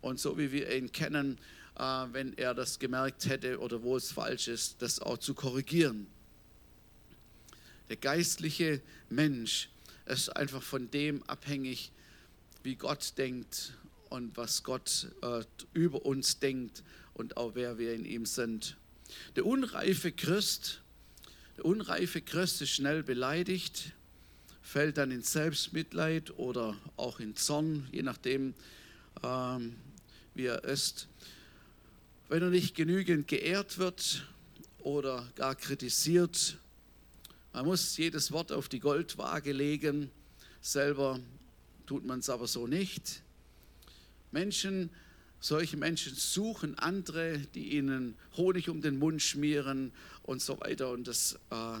[0.00, 1.38] Und so wie wir ihn kennen,
[1.76, 6.06] wenn er das gemerkt hätte oder wo es falsch ist, das auch zu korrigieren.
[7.88, 9.68] Der geistliche Mensch
[10.06, 11.92] ist einfach von dem abhängig,
[12.62, 13.72] wie Gott denkt
[14.08, 16.82] und was Gott äh, über uns denkt
[17.14, 18.76] und auch wer wir in ihm sind.
[19.36, 20.82] Der unreife Christ,
[21.56, 23.92] der unreife Christ ist schnell beleidigt,
[24.62, 28.54] fällt dann in Selbstmitleid oder auch in Zorn, je nachdem,
[29.22, 29.74] ähm,
[30.34, 31.08] wie er ist
[32.32, 34.26] wenn er nicht genügend geehrt wird
[34.78, 36.56] oder gar kritisiert,
[37.52, 40.10] Man muss jedes Wort auf die Goldwaage legen.
[40.62, 41.20] Selber
[41.84, 43.20] tut man es aber so nicht.
[44.30, 44.88] Menschen,
[45.40, 49.92] solche Menschen suchen andere, die ihnen Honig um den Mund schmieren
[50.22, 50.90] und so weiter.
[50.90, 51.80] Und das äh,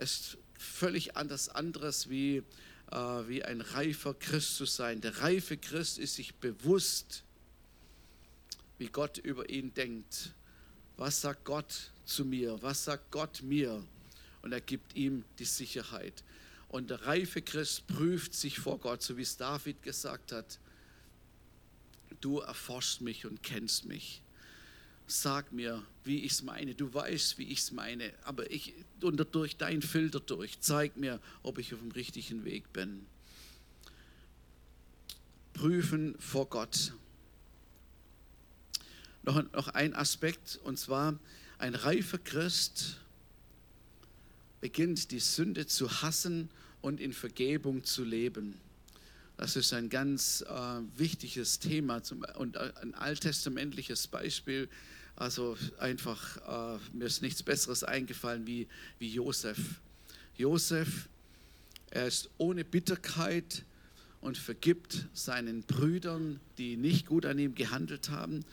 [0.00, 2.44] ist völlig anders anderes wie,
[2.92, 5.00] äh, wie ein reifer Christ zu sein.
[5.00, 7.24] Der reife Christ ist sich bewusst,
[8.78, 10.34] wie Gott über ihn denkt.
[10.96, 12.60] Was sagt Gott zu mir?
[12.62, 13.84] Was sagt Gott mir?
[14.42, 16.24] Und er gibt ihm die Sicherheit.
[16.68, 20.58] Und der reife Christ prüft sich vor Gott, so wie es David gesagt hat.
[22.20, 24.22] Du erforschst mich und kennst mich.
[25.06, 26.74] Sag mir, wie ich es meine.
[26.74, 28.12] Du weißt, wie ich es meine.
[28.24, 32.72] Aber ich, und durch deinen Filter durch, zeig mir, ob ich auf dem richtigen Weg
[32.72, 33.06] bin.
[35.54, 36.92] Prüfen vor Gott.
[39.22, 41.18] Noch, noch ein Aspekt, und zwar
[41.58, 42.98] ein reifer Christ
[44.60, 46.50] beginnt die Sünde zu hassen
[46.80, 48.54] und in Vergebung zu leben.
[49.36, 54.68] Das ist ein ganz äh, wichtiges Thema zum, und ein alttestamentliches Beispiel.
[55.14, 58.66] Also einfach, äh, mir ist nichts Besseres eingefallen wie,
[58.98, 59.58] wie Josef.
[60.36, 61.08] Josef,
[61.90, 63.64] er ist ohne Bitterkeit
[64.20, 68.44] und vergibt seinen Brüdern, die nicht gut an ihm gehandelt haben.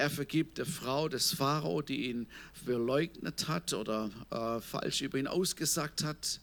[0.00, 2.26] Er vergibt der Frau des Pharao, die ihn
[2.64, 6.40] verleugnet hat oder äh, falsch über ihn ausgesagt hat.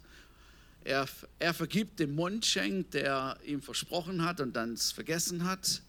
[0.84, 1.08] Er,
[1.40, 5.82] er vergibt dem Mundschenk, der ihm versprochen hat und dann es vergessen hat.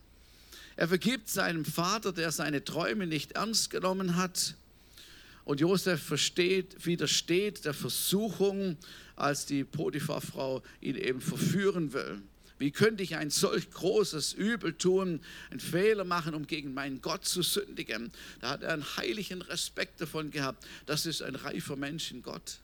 [0.77, 4.55] Er vergibt seinem Vater, der seine Träume nicht ernst genommen hat.
[5.45, 8.79] Und Josef versteht, widersteht der Versuchung,
[9.15, 12.23] als die Potiphar-Frau ihn eben verführen will.
[12.59, 17.25] Wie könnte ich ein solch großes Übel tun, einen Fehler machen, um gegen meinen Gott
[17.25, 18.11] zu sündigen?
[18.41, 20.67] Da hat er einen heiligen Respekt davon gehabt.
[20.87, 22.59] Das ist ein reifer Mensch in Gott.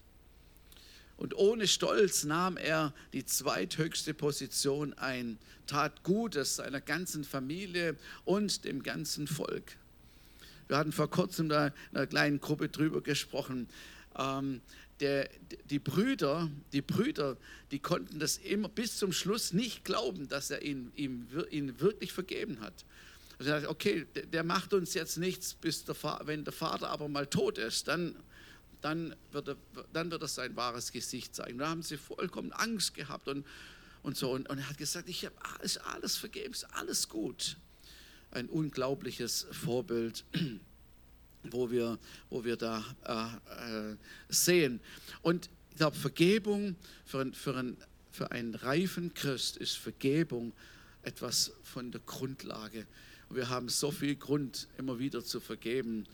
[1.17, 8.65] Und ohne Stolz nahm er die zweithöchste Position ein, tat Gutes seiner ganzen Familie und
[8.65, 9.77] dem ganzen Volk.
[10.67, 13.69] Wir hatten vor kurzem da in einer kleinen Gruppe drüber gesprochen.
[14.19, 14.61] Ähm,
[15.05, 15.29] der,
[15.67, 17.37] die Brüder, die Brüder,
[17.71, 22.11] die konnten das immer bis zum Schluss nicht glauben, dass er ihn, ihm, ihn wirklich
[22.11, 22.87] vergeben hat.
[23.39, 27.09] Also er okay, der, der macht uns jetzt nichts, bis der, wenn der Vater aber
[27.09, 28.17] mal tot ist, dann,
[28.81, 29.57] dann, wird er,
[29.93, 31.59] dann wird er sein wahres Gesicht zeigen.
[31.59, 33.47] Da haben sie vollkommen Angst gehabt und,
[34.03, 34.33] und so.
[34.33, 37.59] Und, und er hat gesagt, ich habe alles, alles vergeben, ist alles gut.
[38.31, 40.25] Ein unglaubliches Vorbild
[41.51, 41.99] wo wir,
[42.31, 43.97] wo wir da äh, äh,
[44.29, 44.81] sehen.
[45.23, 47.77] Und ich glaube, Vergebung für, für, ein,
[48.11, 50.53] für einen reifen Christ ist Vergebung
[51.03, 52.87] etwas von der Grundlage.
[53.29, 56.07] Und wir haben so viel Grund, immer wieder zu vergeben.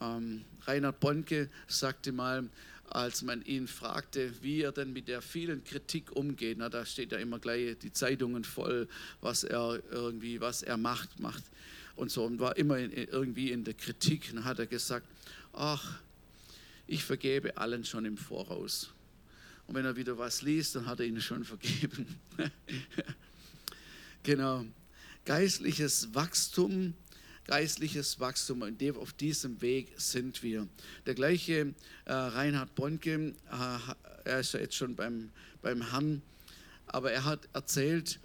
[0.00, 2.48] Ähm, Reinhard Bonke sagte mal,
[2.90, 7.12] als man ihn fragte, wie er denn mit der vielen Kritik umgeht, na, da steht
[7.12, 8.88] ja immer gleich die Zeitungen voll,
[9.20, 11.44] was er irgendwie, was er macht, macht
[11.96, 14.30] und so und war immer in, irgendwie in der Kritik.
[14.32, 15.06] Und hat er gesagt,
[15.52, 16.00] ach,
[16.86, 18.92] ich vergebe allen schon im Voraus.
[19.66, 22.06] Und wenn er wieder was liest, dann hat er ihnen schon vergeben.
[24.22, 24.66] genau.
[25.24, 26.92] Geistliches Wachstum,
[27.46, 28.62] geistliches Wachstum,
[28.98, 30.68] auf diesem Weg sind wir.
[31.06, 35.30] Der gleiche äh, Reinhard Bonke, äh, er ist ja jetzt schon beim,
[35.62, 36.20] beim Herrn,
[36.86, 38.20] aber er hat erzählt,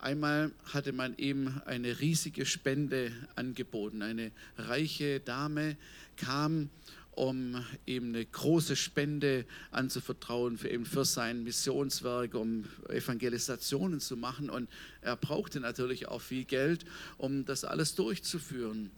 [0.00, 4.00] Einmal hatte man ihm eine riesige Spende angeboten.
[4.00, 5.76] Eine reiche Dame
[6.16, 6.70] kam,
[7.10, 14.48] um ihm eine große Spende anzuvertrauen für, eben für sein Missionswerk, um Evangelisationen zu machen.
[14.48, 14.70] Und
[15.02, 16.86] er brauchte natürlich auch viel Geld,
[17.18, 18.90] um das alles durchzuführen.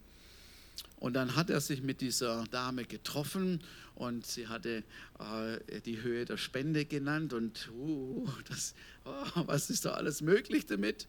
[0.97, 3.61] Und dann hat er sich mit dieser Dame getroffen
[3.97, 4.85] und sie hatte
[5.19, 10.67] äh, die Höhe der Spende genannt und uh, das, oh, was ist da alles möglich
[10.67, 11.09] damit?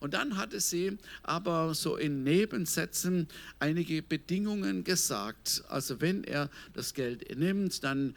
[0.00, 5.64] Und dann hatte sie aber so in Nebensätzen einige Bedingungen gesagt.
[5.68, 8.14] Also wenn er das Geld nimmt, dann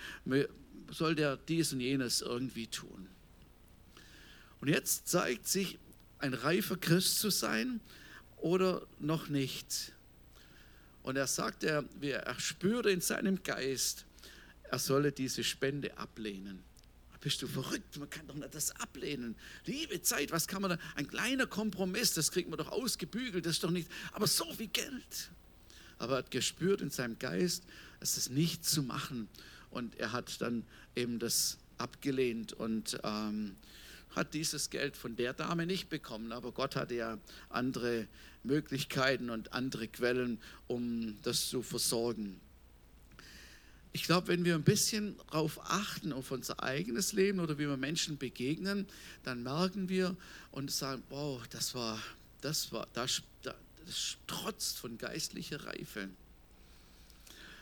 [0.90, 3.08] soll der dies und jenes irgendwie tun.
[4.60, 5.80] Und jetzt zeigt sich
[6.20, 7.80] ein reifer Christ zu sein
[8.38, 9.94] oder noch nicht.
[11.04, 14.06] Und er sagt, er, er spürte in seinem Geist,
[14.64, 16.64] er solle diese Spende ablehnen.
[17.22, 17.98] Bist du verrückt?
[17.98, 19.36] Man kann doch nicht das ablehnen.
[19.66, 20.78] Liebe Zeit, was kann man da?
[20.96, 23.92] Ein kleiner Kompromiss, das kriegt man doch ausgebügelt, das ist doch nicht.
[24.12, 25.32] Aber so viel Geld.
[26.00, 27.64] Aber er hat gespürt in seinem Geist,
[28.00, 29.28] es ist nicht zu machen.
[29.70, 33.56] Und er hat dann eben das abgelehnt und ähm,
[34.16, 37.18] hat dieses Geld von der Dame nicht bekommen, aber Gott hatte ja
[37.50, 38.08] andere
[38.44, 42.40] Möglichkeiten und andere Quellen, um das zu versorgen.
[43.94, 47.78] ich glaube, wenn wir ein bisschen darauf achten, auf unser eigenes Leben oder wie wir
[47.78, 48.88] Menschen begegnen,
[49.24, 50.16] dann merken wir
[50.52, 52.02] und sagen, wow, das war,
[52.42, 53.56] das war, das, das
[53.98, 56.10] strotzt von geistlicher Reife.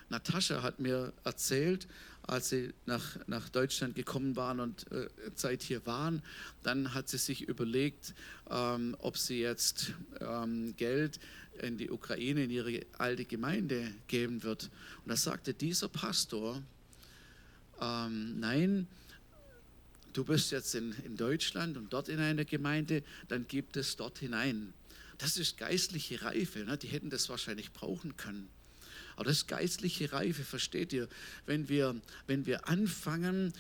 [0.10, 1.88] Natascha hat mir erzählt,
[2.24, 6.22] als sie nach, nach Deutschland gekommen waren und äh, Zeit hier waren,
[6.64, 8.14] dann hat sie sich überlegt,
[8.50, 11.20] ähm, ob sie jetzt ähm, Geld
[11.62, 14.70] in die Ukraine, in ihre alte Gemeinde geben wird.
[15.04, 16.62] Und da sagte dieser Pastor,
[17.82, 18.88] ähm, nein,
[20.14, 24.20] du bist jetzt in, in Deutschland und dort in einer Gemeinde, dann gibt es dort
[24.20, 24.74] hinein.
[25.18, 26.78] Das ist geistliche Reife, ne?
[26.78, 28.50] die hätten das wahrscheinlich brauchen können.
[29.20, 31.10] Aber das ist geistliche Reife, versteht ihr?
[31.46, 31.94] Wenn wir,
[32.28, 33.52] wenn wir anfangen,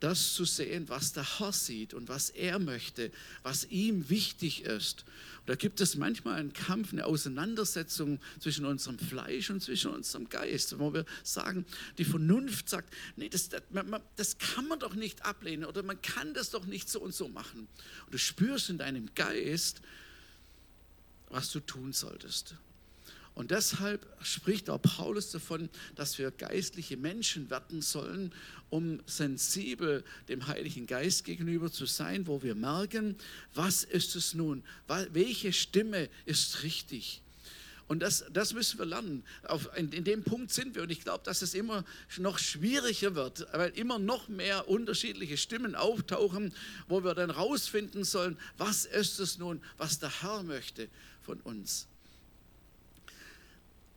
[0.00, 5.04] das zu sehen, was der Herr sieht und was er möchte, was ihm wichtig ist.
[5.40, 10.30] Und da gibt es manchmal einen Kampf, eine Auseinandersetzung zwischen unserem Fleisch und zwischen unserem
[10.30, 11.66] Geist, wo wir sagen,
[11.98, 13.62] die Vernunft sagt, nee, das, das,
[14.16, 17.28] das kann man doch nicht ablehnen oder man kann das doch nicht so und so
[17.28, 17.68] machen.
[18.06, 19.82] Und du spürst in deinem Geist,
[21.28, 22.54] was du tun solltest.
[23.34, 28.32] Und deshalb spricht auch Paulus davon, dass wir geistliche Menschen werden sollen,
[28.68, 33.16] um sensibel dem Heiligen Geist gegenüber zu sein, wo wir merken,
[33.54, 37.22] was ist es nun, welche Stimme ist richtig.
[37.88, 39.22] Und das, das müssen wir lernen.
[39.44, 40.82] Auf, in, in, dem Punkt sind wir.
[40.82, 41.84] Und ich glaube, dass es immer
[42.16, 46.54] noch schwieriger wird, weil immer noch mehr unterschiedliche Stimmen auftauchen,
[46.88, 50.88] wo wir dann rausfinden sollen, was ist es nun, was der Herr möchte
[51.20, 51.86] von uns.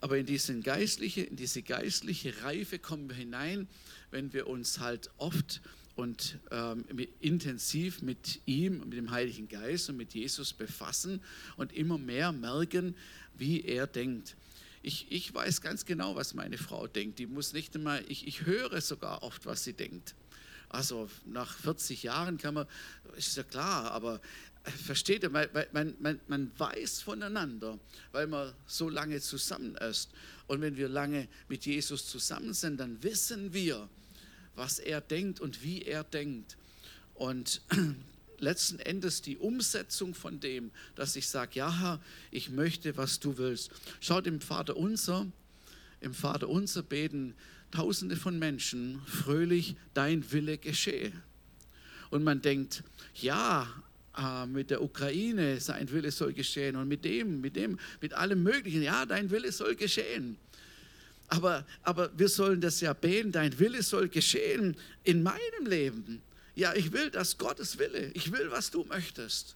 [0.02, 3.68] Aber in, diesen geistliche, in diese geistliche Reife kommen wir hinein,
[4.12, 5.62] wenn wir uns halt oft
[5.96, 6.86] und ähm,
[7.22, 11.22] intensiv mit ihm, mit dem Heiligen Geist und mit Jesus befassen
[11.56, 12.96] und immer mehr merken,
[13.38, 14.36] wie er denkt.
[14.82, 17.18] Ich, ich weiß ganz genau, was meine Frau denkt.
[17.18, 20.16] Die muss nicht einmal, ich, ich höre sogar oft, was sie denkt.
[20.70, 22.68] Also nach 40 Jahren kann man,
[23.16, 24.20] ist ja klar, aber
[24.72, 25.48] versteht ihr, man,
[26.00, 27.80] man, man weiß voneinander,
[28.12, 30.12] weil man so lange zusammen ist.
[30.48, 33.90] Und wenn wir lange mit Jesus zusammen sind, dann wissen wir,
[34.56, 36.58] was er denkt und wie er denkt.
[37.14, 37.62] Und
[38.40, 42.02] letzten Endes die Umsetzung von dem, dass ich sage, ja, Herr,
[42.32, 43.72] ich möchte, was du willst.
[44.00, 45.28] Schaut im Vater unser,
[46.02, 47.36] im Vater unser beten
[47.72, 51.12] Tausende von Menschen fröhlich, dein Wille geschehe.
[52.10, 52.84] Und man denkt,
[53.16, 53.68] ja,
[54.18, 58.44] äh, mit der Ukraine, sein Wille soll geschehen und mit dem, mit dem, mit allem
[58.44, 60.38] Möglichen, ja, dein Wille soll geschehen.
[61.28, 66.22] Aber, aber wir sollen das ja beten, dein Wille soll geschehen in meinem Leben.
[66.56, 69.56] Ja, ich will das Gottes Wille, ich will, was du möchtest.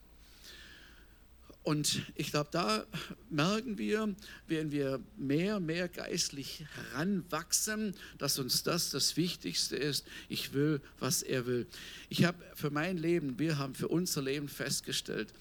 [1.70, 2.84] Und ich glaube, da
[3.30, 4.16] merken wir,
[4.48, 10.04] wenn wir mehr, mehr geistlich heranwachsen, dass uns das das Wichtigste ist.
[10.30, 11.68] Ich will, was er will.
[12.10, 15.32] Ich habe für mein Leben, wir haben für unser Leben festgestellt,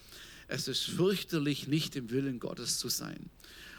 [0.47, 3.31] es ist fürchterlich, nicht im Willen Gottes zu sein.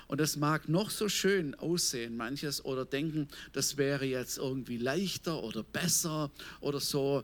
[0.09, 5.41] Und das mag noch so schön aussehen, manches, oder denken, das wäre jetzt irgendwie leichter
[5.41, 7.23] oder besser oder so.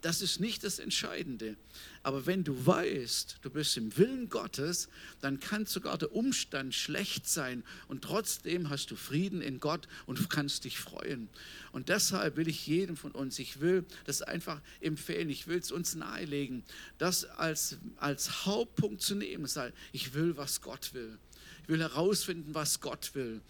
[0.00, 1.56] Das ist nicht das Entscheidende.
[2.04, 4.88] Aber wenn du weißt, du bist im Willen Gottes,
[5.20, 10.30] dann kann sogar der Umstand schlecht sein und trotzdem hast du Frieden in Gott und
[10.30, 11.28] kannst dich freuen.
[11.72, 15.72] Und deshalb will ich jedem von uns, ich will das einfach empfehlen, ich will es
[15.72, 16.62] uns nahelegen,
[16.98, 19.48] das als, als Hauptpunkt zu nehmen.
[19.92, 21.18] Ich will, was Gott will.
[21.62, 23.40] Ich will herausfinden, was Gott will.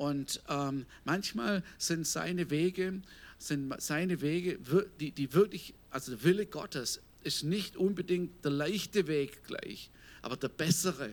[0.00, 3.02] Und ähm, manchmal sind seine Wege,
[3.40, 4.58] sind seine Wege,
[5.00, 9.90] die, die wirklich, also der Wille Gottes ist nicht unbedingt der leichte Weg gleich,
[10.22, 11.10] aber der bessere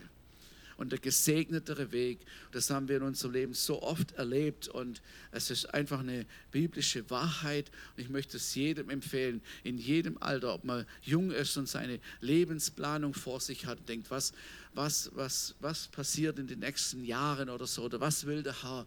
[0.78, 2.19] und der gesegnetere Weg.
[2.51, 5.01] Das haben wir in unserem Leben so oft erlebt und
[5.32, 10.53] es ist einfach eine biblische Wahrheit und ich möchte es jedem empfehlen, in jedem Alter,
[10.53, 14.34] ob man jung ist und seine Lebensplanung vor sich hat und denkt, was,
[14.73, 18.86] was, was, was passiert in den nächsten Jahren oder so oder was will der Herr.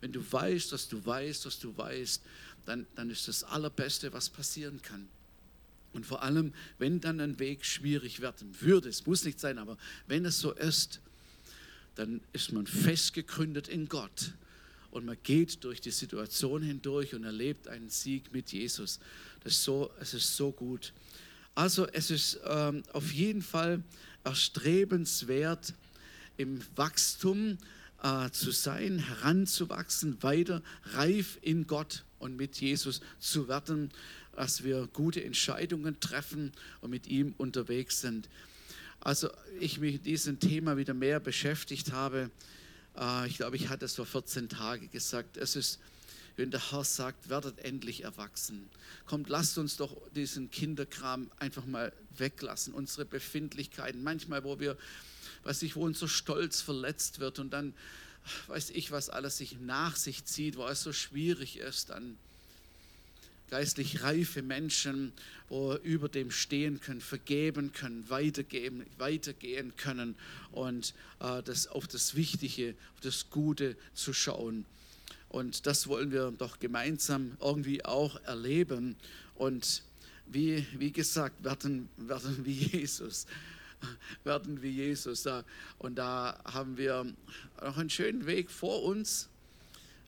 [0.00, 2.22] Wenn du weißt, dass du weißt, dass du weißt,
[2.64, 5.08] dann, dann ist das Allerbeste, was passieren kann.
[5.92, 9.76] Und vor allem, wenn dann ein Weg schwierig werden würde, es muss nicht sein, aber
[10.06, 11.00] wenn es so ist,
[11.94, 14.32] dann ist man festgegründet in Gott
[14.90, 19.00] und man geht durch die Situation hindurch und erlebt einen Sieg mit Jesus.
[19.42, 20.92] Das ist so, es ist so gut.
[21.54, 23.82] Also es ist ähm, auf jeden Fall
[24.24, 25.74] erstrebenswert,
[26.38, 27.58] im Wachstum
[28.02, 30.62] äh, zu sein, heranzuwachsen, weiter
[30.94, 33.90] reif in Gott und mit Jesus zu werden
[34.34, 38.28] dass wir gute Entscheidungen treffen und mit ihm unterwegs sind.
[39.00, 39.30] Also
[39.60, 42.30] ich mich mit diesem Thema wieder mehr beschäftigt habe,
[42.96, 45.80] äh, ich glaube, ich hatte es vor 14 Tagen gesagt, es ist
[46.34, 48.70] wenn der Herr sagt, werdet endlich erwachsen.
[49.04, 54.02] Kommt, lasst uns doch diesen Kinderkram einfach mal weglassen, unsere Befindlichkeiten.
[54.02, 54.78] Manchmal, wo wir,
[55.44, 57.74] weiß ich, wo unser Stolz verletzt wird und dann,
[58.46, 62.16] weiß ich, was alles sich nach sich zieht, wo es so schwierig ist, dann
[63.50, 65.12] geistlich reife Menschen,
[65.50, 70.14] wo über dem stehen können, vergeben können, weitergeben, weitergehen können
[70.52, 74.64] und äh, das, auf das Wichtige, auf das Gute zu schauen.
[75.28, 78.96] Und das wollen wir doch gemeinsam irgendwie auch erleben.
[79.34, 79.82] Und
[80.26, 83.26] wie, wie gesagt, werden, werden wie Jesus.
[84.24, 85.26] Werden wie Jesus.
[85.78, 87.06] Und da haben wir
[87.60, 89.28] noch einen schönen Weg vor uns.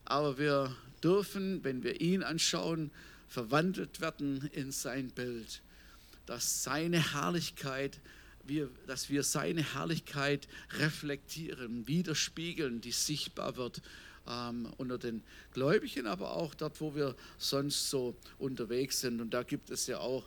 [0.05, 2.91] Aber wir dürfen, wenn wir ihn anschauen,
[3.27, 5.61] verwandelt werden in sein Bild.
[6.25, 7.99] Dass seine Herrlichkeit,
[8.43, 10.47] wir, dass wir seine Herrlichkeit
[10.79, 13.81] reflektieren, widerspiegeln, die sichtbar wird
[14.27, 19.21] ähm, unter den Gläubigen, aber auch dort, wo wir sonst so unterwegs sind.
[19.21, 20.25] Und da gibt es ja auch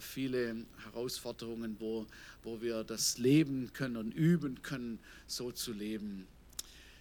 [0.00, 2.06] viele Herausforderungen, wo,
[2.42, 6.26] wo wir das leben können und üben können, so zu leben.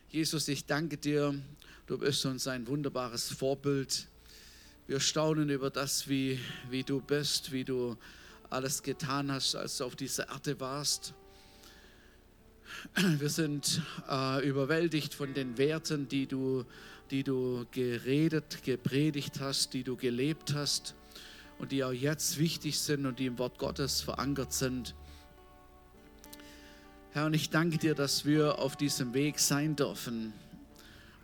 [0.09, 1.34] Jesus, ich danke dir,
[1.88, 4.07] du bist uns ein wunderbares Vorbild.
[4.88, 6.39] Wir staunen über das, wie,
[6.70, 7.97] wie du bist, wie du
[8.49, 11.13] alles getan hast, als du auf dieser Erde warst.
[12.95, 16.65] Wir sind äh, überwältigt von den Werten, die du,
[17.09, 20.95] die du geredet, gepredigt hast, die du gelebt hast
[21.60, 24.95] und die auch jetzt wichtig sind und die im Wort Gottes verankert sind.
[27.12, 30.34] Herr, und ich danke dir, dass wir auf diesem Weg sein dürfen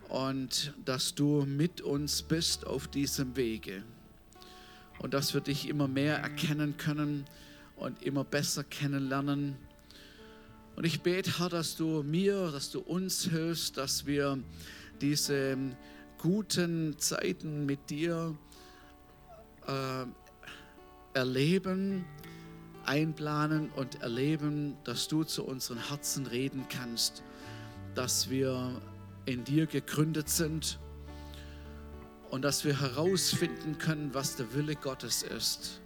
[0.10, 3.84] und dass du mit uns bist auf diesem Wege
[5.00, 7.26] und dass wir dich immer mehr erkennen können
[7.76, 9.58] und immer besser kennenlernen
[10.76, 14.40] und ich bete, Herr, dass du mir, dass du uns hilfst, dass wir
[15.00, 15.58] diese
[16.18, 18.38] guten Zeiten mit dir
[19.68, 20.06] äh,
[21.16, 22.06] erleben,
[22.86, 27.24] einplanen und erleben, dass du zu unseren Herzen reden kannst,
[27.96, 28.82] dass wir
[29.26, 30.78] in dir gegründet sind
[32.30, 35.82] und dass wir herausfinden können, was der Wille Gottes ist.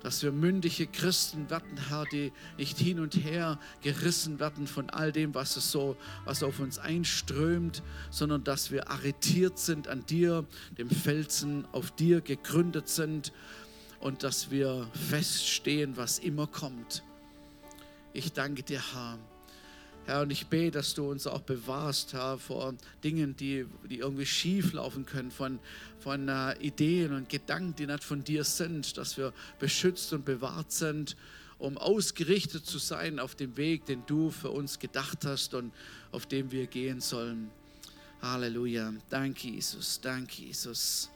[0.00, 5.10] Dass wir mündige Christen werden, Herr, die nicht hin und her gerissen werden von all
[5.10, 10.46] dem, was es so, was auf uns einströmt, sondern dass wir arretiert sind an dir,
[10.78, 13.32] dem Felsen, auf dir gegründet sind
[14.00, 17.02] und dass wir feststehen, was immer kommt.
[18.12, 19.18] Ich danke dir, Herr
[20.08, 22.74] Herr, und ich bete, dass du uns auch bewahrst, Herr, vor
[23.04, 25.58] Dingen, die, die irgendwie schief laufen können, von,
[26.00, 30.72] von uh, Ideen und Gedanken, die nicht von dir sind, dass wir beschützt und bewahrt
[30.72, 31.14] sind,
[31.58, 35.74] um ausgerichtet zu sein auf dem Weg, den du für uns gedacht hast und
[36.10, 37.50] auf dem wir gehen sollen.
[38.22, 38.94] Halleluja.
[39.10, 40.00] Danke, Jesus.
[40.00, 41.10] Danke, Jesus.